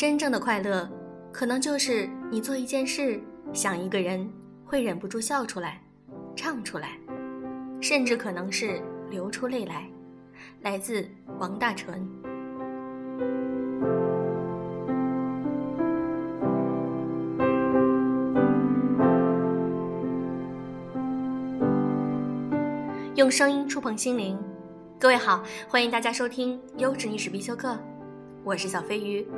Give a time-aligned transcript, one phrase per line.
[0.00, 0.88] 真正的快乐，
[1.30, 3.20] 可能就是你做一件事，
[3.52, 4.26] 想一个人，
[4.64, 5.78] 会忍不住笑出来，
[6.34, 6.98] 唱出来，
[7.82, 8.80] 甚至可能是
[9.10, 9.86] 流出泪来。
[10.62, 11.06] 来自
[11.38, 12.00] 王大纯。
[23.16, 24.38] 用声音触碰心灵，
[24.98, 27.74] 各位好，欢迎大家收听《优质历史必修课》，
[28.42, 29.28] 我是小飞鱼。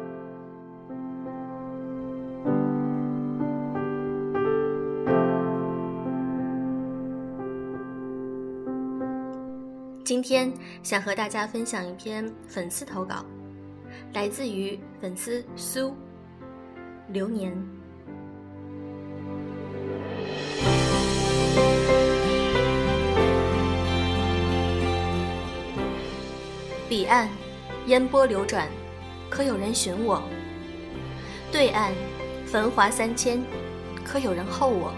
[10.04, 10.52] 今天
[10.82, 13.24] 想和大家分享一篇粉丝投稿，
[14.12, 15.94] 来自于粉丝苏
[17.06, 17.56] 流年。
[26.88, 27.28] 彼岸，
[27.86, 28.66] 烟波流转，
[29.30, 30.20] 可有人寻我？
[31.52, 31.92] 对岸，
[32.44, 33.40] 繁华三千，
[34.04, 34.92] 可有人候我？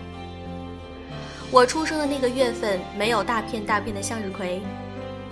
[1.51, 4.61] 我出生的那个月份，没有大片大片的向日葵，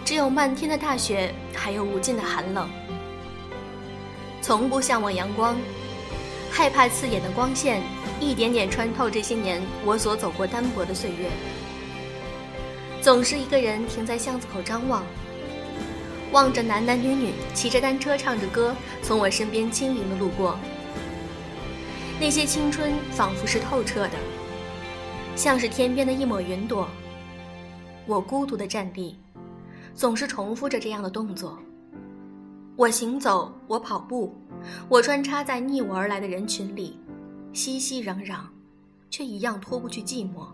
[0.04, 2.68] 只有漫天的大雪，还有无尽的寒冷。
[4.40, 5.56] 从不向往阳光，
[6.50, 7.80] 害怕刺眼的光线
[8.20, 11.28] 一点点穿透这些年我所走过单薄的岁月。
[13.00, 15.04] 总是一个人停在巷子口张望。
[16.32, 20.58] 望着男男女女骑着单车唱着歌从我身边轻盈的路过，
[22.18, 24.12] 那些青春仿佛是透彻的，
[25.36, 26.88] 像是天边的一抹云朵。
[28.06, 29.16] 我孤独的站立，
[29.94, 31.58] 总是重复着这样的动作。
[32.76, 34.34] 我行走，我跑步，
[34.88, 36.98] 我穿插在逆我而来的人群里，
[37.52, 38.40] 熙熙攘攘，
[39.10, 40.46] 却一样脱不去寂寞。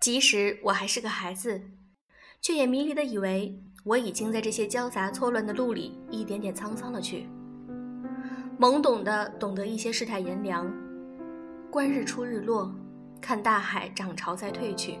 [0.00, 1.60] 即使我还是个孩子，
[2.40, 7.28] 却也迷离的以为我已经在这些交杂错乱的路里一点点沧桑了去。
[8.58, 10.70] 懵懂的懂得一些世态炎凉，
[11.70, 12.74] 观日出日落，
[13.20, 14.98] 看大海涨潮再退去。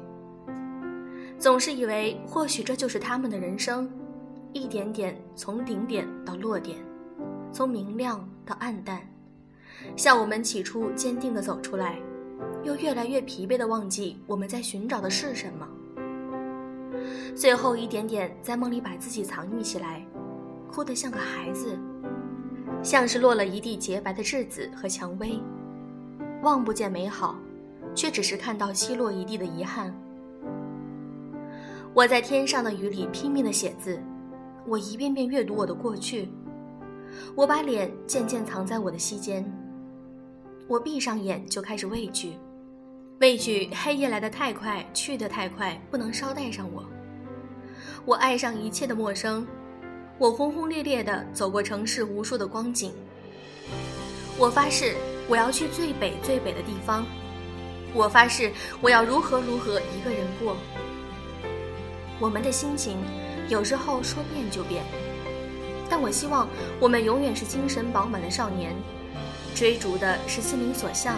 [1.38, 3.90] 总是以为或许这就是他们的人生，
[4.52, 6.78] 一点点从顶点到落点，
[7.52, 9.00] 从明亮到暗淡，
[9.96, 11.98] 像我们起初坚定的走出来。
[12.62, 15.66] 又越来越疲惫的忘记我们在寻找的是什么，
[17.34, 20.04] 最后一点点在梦里把自己藏匿起来，
[20.72, 21.78] 哭得像个孩子，
[22.82, 25.40] 像是落了一地洁白的稚子和蔷薇，
[26.42, 27.36] 望不见美好，
[27.94, 29.94] 却只是看到稀落一地的遗憾。
[31.94, 34.00] 我在天上的雨里拼命的写字，
[34.66, 36.28] 我一遍遍阅读我的过去，
[37.34, 39.44] 我把脸渐渐藏在我的膝间，
[40.66, 42.34] 我闭上眼就开始畏惧。
[43.20, 46.84] 畏惧黑夜来得太快，去得太快，不能捎带上我。
[48.08, 49.46] 我爱上一切的陌生，
[50.16, 52.90] 我轰轰烈烈地走过城市无数的光景。
[54.38, 54.96] 我发誓，
[55.28, 57.04] 我要去最北最北的地方。
[57.92, 60.56] 我发誓，我要如何如何一个人过。
[62.18, 62.96] 我们的心情
[63.50, 64.82] 有时候说变就变，
[65.90, 66.48] 但我希望
[66.80, 68.74] 我们永远是精神饱满的少年，
[69.54, 71.16] 追逐的是心灵所向。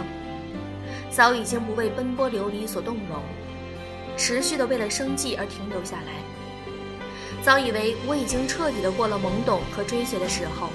[1.08, 3.22] 早已经不为奔波流离所动容，
[4.16, 6.14] 持续的为了生计而停留下来。
[7.42, 10.68] 早以为我已经彻底的过了懵懂和追随的时候，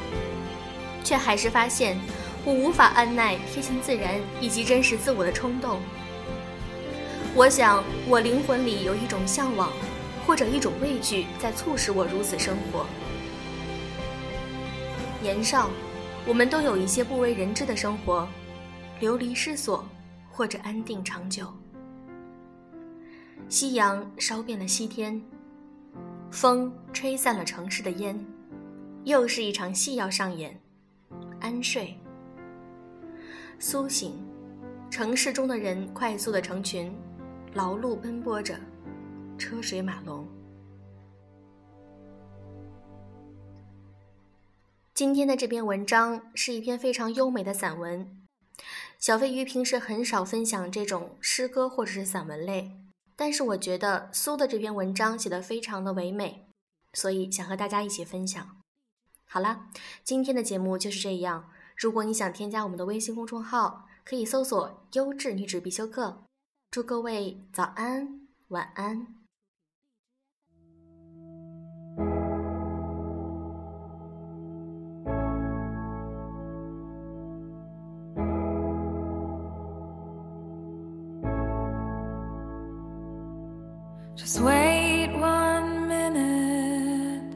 [1.04, 1.98] 却还是发现
[2.44, 5.80] 我无法按耐贴近自然以及真实自我的冲动。
[7.36, 9.72] 我想，我灵魂里有一种向往，
[10.26, 12.86] 或者一种畏惧，在促使我如此生活。
[15.22, 15.70] 年少，
[16.26, 18.28] 我们都有一些不为人知的生活，
[19.00, 19.88] 流离失所。
[20.38, 21.48] 或者安定长久。
[23.48, 25.22] 夕阳烧遍了西天，
[26.32, 28.20] 风吹散了城市的烟，
[29.04, 30.60] 又是一场戏要上演。
[31.40, 31.98] 安睡，
[33.60, 34.14] 苏醒，
[34.90, 36.94] 城市中的人快速的成群，
[37.54, 38.60] 劳碌奔波着，
[39.38, 40.28] 车水马龙。
[44.94, 48.26] 今天的这篇文章是一篇非常优美的散文。
[48.98, 52.72] 小飞鱼平时很少分享这种诗歌或者是散文类，
[53.16, 56.48] 但是我觉得苏的这篇文章写的非常的唯美，
[56.94, 58.58] 所以想和大家一起分享。
[59.28, 59.70] 好啦，
[60.04, 61.50] 今天的节目就是这样。
[61.76, 66.24] 如果你想添加我们的微信公众号，可以搜索“优质女子必修课”。
[66.72, 69.25] 祝各位早安，晚安。
[84.16, 87.36] Just wait one minute.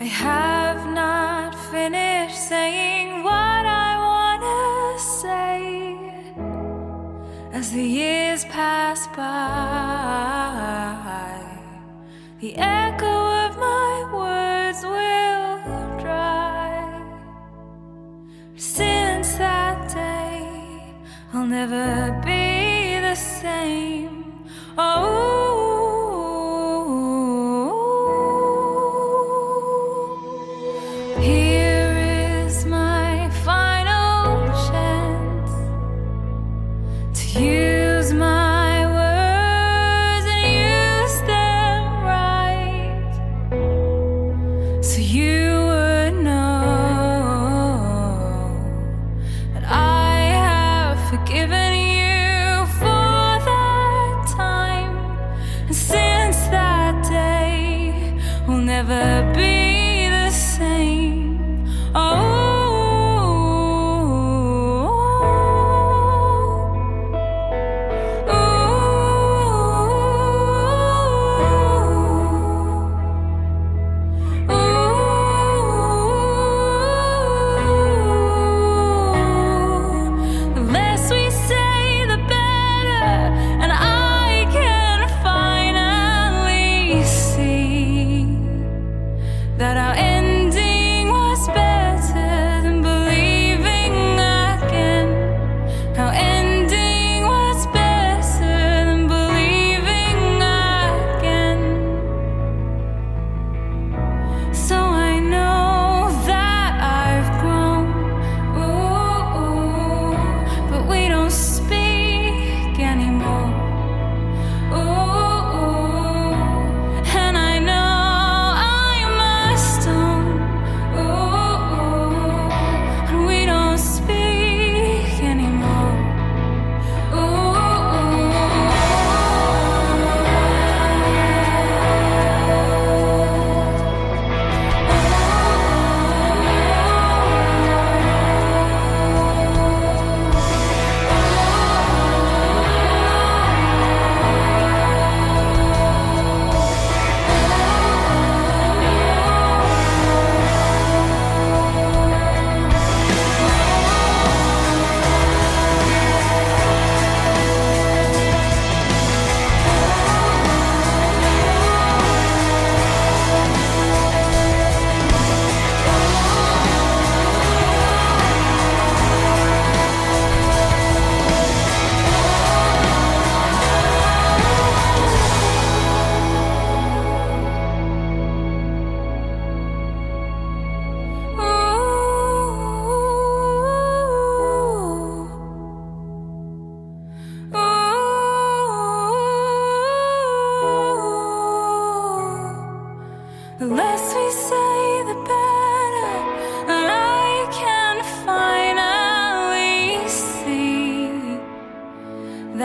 [0.00, 5.96] I have not finished saying what I want to say
[7.52, 9.24] as the years pass by.
[12.40, 13.16] The echo
[13.46, 15.58] of my words will
[16.02, 16.74] dry.
[18.56, 20.46] Since that day,
[21.32, 22.27] I'll never be
[23.18, 24.24] same.
[24.76, 24.94] Oh,
[31.20, 31.96] here
[32.46, 35.50] is my final chance
[37.18, 41.82] to use my words and use them
[42.14, 43.12] right.
[44.84, 45.57] So you.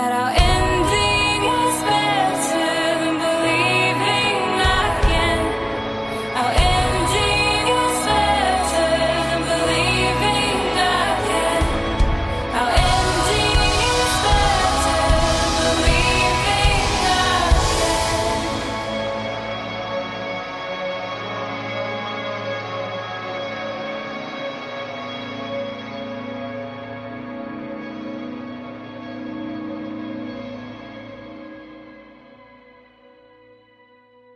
[0.04, 0.43] that I'll